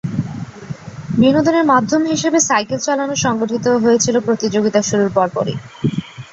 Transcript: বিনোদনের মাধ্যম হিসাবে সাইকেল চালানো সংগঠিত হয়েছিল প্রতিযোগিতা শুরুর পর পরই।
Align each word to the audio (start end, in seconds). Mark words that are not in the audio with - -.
বিনোদনের 1.17 1.65
মাধ্যম 1.65 2.01
হিসাবে 2.05 2.39
সাইকেল 2.39 2.79
চালানো 2.79 3.15
সংগঠিত 3.15 3.65
হয়েছিল 3.83 4.15
প্রতিযোগিতা 4.19 4.79
শুরুর 4.81 5.09
পর 5.13 5.27
পরই। 5.29 5.55